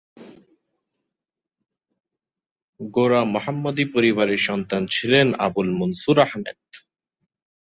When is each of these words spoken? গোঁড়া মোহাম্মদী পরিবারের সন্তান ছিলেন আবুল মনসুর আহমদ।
গোঁড়া 2.79 3.21
মোহাম্মদী 3.25 3.85
পরিবারের 3.85 4.41
সন্তান 4.47 4.81
ছিলেন 4.87 5.27
আবুল 5.39 5.69
মনসুর 5.71 6.17
আহমদ। 6.19 6.57